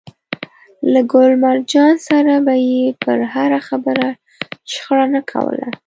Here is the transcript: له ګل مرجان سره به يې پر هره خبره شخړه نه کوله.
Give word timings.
له 0.91 1.01
ګل 1.11 1.31
مرجان 1.45 1.93
سره 2.07 2.33
به 2.45 2.55
يې 2.69 2.83
پر 3.03 3.19
هره 3.33 3.59
خبره 3.67 4.07
شخړه 4.71 5.05
نه 5.15 5.21
کوله. 5.31 5.67